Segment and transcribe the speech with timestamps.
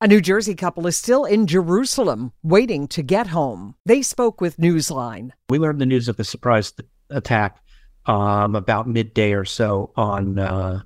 [0.00, 3.76] A New Jersey couple is still in Jerusalem waiting to get home.
[3.86, 5.30] They spoke with Newsline.
[5.48, 6.72] We learned the news of the surprise
[7.10, 7.62] attack
[8.06, 10.82] um, about midday or so on uh,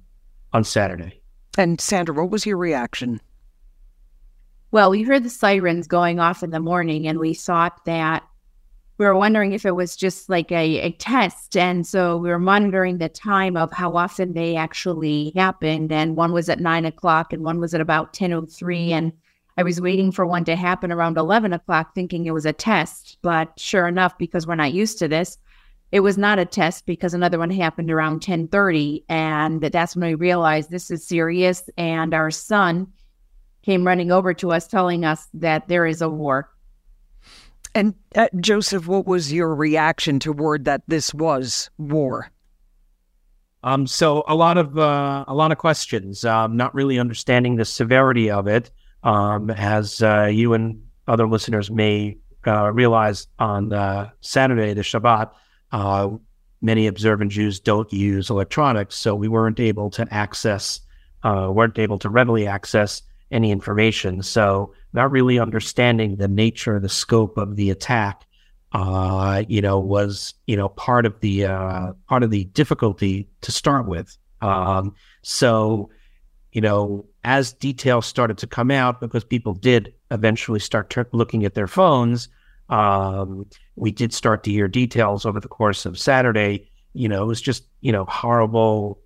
[0.52, 1.20] on Saturday.
[1.56, 3.20] And Sandra, what was your reaction?
[4.70, 8.27] Well, we heard the sirens going off in the morning, and we thought that
[8.98, 11.56] we were wondering if it was just like a, a test.
[11.56, 15.92] And so we were monitoring the time of how often they actually happened.
[15.92, 18.90] And one was at nine o'clock and one was at about 10.03.
[18.90, 19.12] And
[19.56, 23.18] I was waiting for one to happen around 11 o'clock, thinking it was a test.
[23.22, 25.38] But sure enough, because we're not used to this,
[25.92, 30.14] it was not a test because another one happened around 10:30 and that's when we
[30.14, 32.88] realized this is serious and our son
[33.62, 36.50] came running over to us telling us that there is a war
[37.74, 42.30] and uh, Joseph, what was your reaction toward that this was war?
[43.62, 46.24] Um, so a lot of uh, a lot of questions.
[46.24, 48.70] Um, not really understanding the severity of it,
[49.02, 55.30] um, as uh, you and other listeners may uh, realize on uh, Saturday, the Shabbat,
[55.72, 56.08] uh,
[56.62, 60.80] many observant Jews don't use electronics, so we weren't able to access,
[61.24, 64.22] uh, weren't able to readily access any information.
[64.22, 68.24] So not really understanding the nature, the scope of the attack,
[68.72, 73.52] uh, you know, was you know part of the uh, part of the difficulty to
[73.52, 74.16] start with.
[74.40, 75.90] Um, so,
[76.52, 81.54] you know, as details started to come out, because people did eventually start looking at
[81.54, 82.28] their phones,
[82.68, 86.70] um, we did start to hear details over the course of Saturday.
[86.92, 89.00] You know, it was just you know horrible,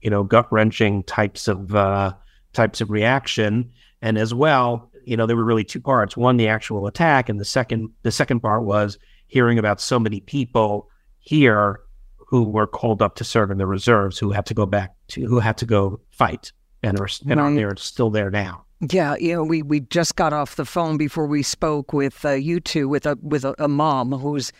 [0.00, 2.14] you know, gut wrenching types of uh,
[2.52, 3.72] types of reaction,
[4.02, 6.16] and as well, you know, there were really two parts.
[6.16, 10.20] One, the actual attack, and the second, the second part was hearing about so many
[10.20, 10.88] people
[11.20, 11.80] here
[12.16, 15.24] who were called up to serve in the reserves, who had to go back to,
[15.24, 18.64] who had to go fight, and are and are they're still there now.
[18.90, 22.32] Yeah, you know, we, we just got off the phone before we spoke with uh,
[22.32, 24.52] you two with a with a, a, mom whose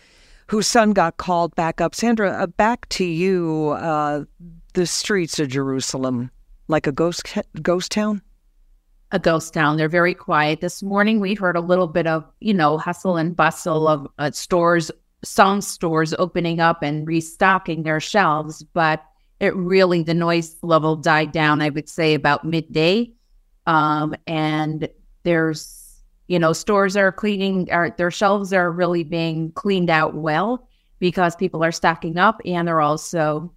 [0.47, 1.93] whose son got called back up.
[1.93, 3.75] Sandra, uh, back to you.
[3.77, 4.23] Uh,
[4.73, 6.31] the streets of Jerusalem,
[6.67, 7.23] like a ghost
[7.61, 8.21] ghost town
[9.15, 9.77] a ghost town.
[9.77, 10.59] They're very quiet.
[10.59, 14.31] This morning we heard a little bit of, you know, hustle and bustle of uh,
[14.31, 14.91] stores,
[15.23, 19.01] some stores opening up and restocking their shelves, but
[19.39, 23.13] it really, the noise level died down, I would say, about midday.
[23.67, 24.89] Um, and
[25.23, 30.67] there's, you know, stores are cleaning, are, their shelves are really being cleaned out well
[30.99, 33.53] because people are stocking up and they're also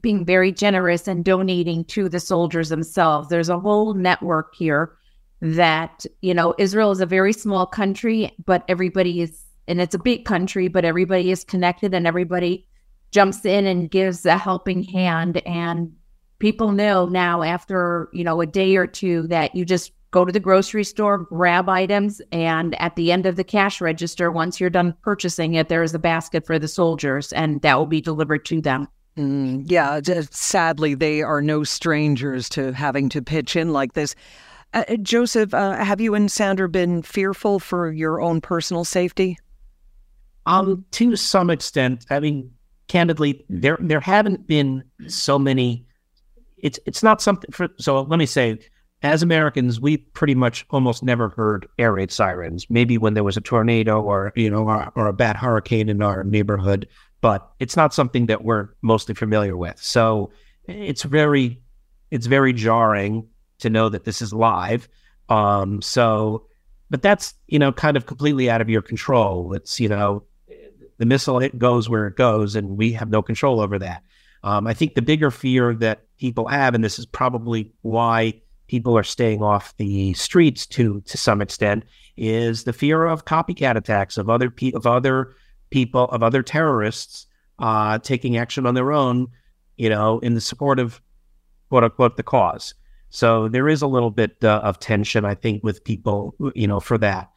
[0.00, 3.28] being very generous and donating to the soldiers themselves.
[3.28, 4.96] There's a whole network here
[5.40, 9.98] that, you know, Israel is a very small country, but everybody is, and it's a
[9.98, 12.66] big country, but everybody is connected and everybody
[13.10, 15.40] jumps in and gives a helping hand.
[15.46, 15.92] And
[16.38, 20.32] people know now after, you know, a day or two that you just go to
[20.32, 24.70] the grocery store, grab items, and at the end of the cash register, once you're
[24.70, 28.44] done purchasing it, there is a basket for the soldiers and that will be delivered
[28.46, 28.88] to them.
[29.18, 34.14] Mm, yeah, sadly, they are no strangers to having to pitch in like this.
[34.72, 39.36] Uh, uh, Joseph, uh, have you and Sandra been fearful for your own personal safety?
[40.46, 42.06] Um, to some extent.
[42.10, 42.52] I mean,
[42.86, 45.84] candidly, there there haven't been so many.
[46.58, 47.68] It's it's not something for.
[47.78, 48.60] So let me say,
[49.02, 52.66] as Americans, we pretty much almost never heard air raid sirens.
[52.68, 56.02] Maybe when there was a tornado or you know or, or a bad hurricane in
[56.02, 56.88] our neighborhood,
[57.20, 59.78] but it's not something that we're mostly familiar with.
[59.80, 60.32] So
[60.66, 61.60] it's very
[62.10, 64.88] it's very jarring to know that this is live.
[65.28, 66.46] Um, so,
[66.90, 69.54] but that's you know kind of completely out of your control.
[69.54, 70.24] It's you know
[70.98, 74.02] the missile it goes where it goes, and we have no control over that.
[74.42, 78.96] Um, I think the bigger fear that people have, and this is probably why people
[78.96, 81.84] are staying off the streets to to some extent,
[82.16, 85.34] is the fear of copycat attacks of other pe- of other
[85.70, 87.26] people of other terrorists
[87.58, 89.28] uh, taking action on their own,
[89.76, 91.00] you know, in the support of
[91.68, 92.74] quote unquote the cause.
[93.10, 96.80] So there is a little bit uh, of tension, I think, with people, you know,
[96.80, 97.30] for that.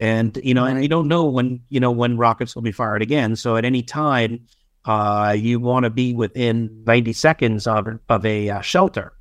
[0.00, 3.00] And you know, and you don't know when you know when rockets will be fired
[3.00, 3.36] again.
[3.36, 4.46] So at any time,
[4.84, 9.15] uh, you want to be within 90 seconds of of a uh, shelter.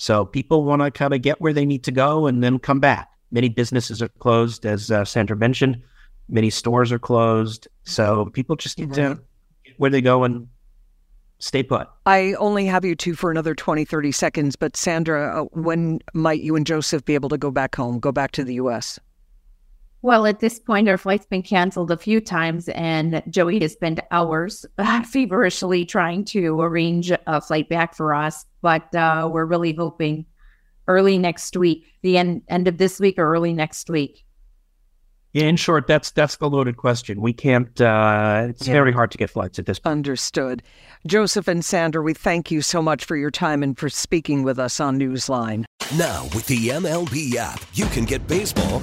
[0.00, 2.80] So people want to kind of get where they need to go and then come
[2.80, 3.10] back.
[3.30, 5.82] Many businesses are closed, as uh, Sandra mentioned.
[6.26, 7.68] Many stores are closed.
[7.84, 9.20] So people just need to
[9.62, 10.48] get where they go and
[11.38, 11.86] stay put.
[12.06, 16.40] I only have you two for another 20, 30 seconds, but Sandra, uh, when might
[16.40, 18.98] you and Joseph be able to go back home, go back to the U.S.?
[20.02, 24.00] Well, at this point, our flight's been canceled a few times, and Joey has spent
[24.10, 28.46] hours uh, feverishly trying to arrange a flight back for us.
[28.62, 30.24] But uh, we're really hoping
[30.88, 34.24] early next week, the end, end of this week or early next week.
[35.32, 37.20] Yeah, in short, that's that's the loaded question.
[37.20, 37.78] We can't.
[37.80, 38.72] Uh, it's Yeah.
[38.72, 39.92] very hard to get flights at this point.
[39.92, 40.60] Understood.
[41.06, 44.58] Joseph and Sandra, we thank you so much for your time and for speaking with
[44.58, 45.66] us on Newsline.
[45.96, 48.82] Now, with the MLB app, you can get baseball